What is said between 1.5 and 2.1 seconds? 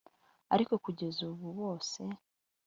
bose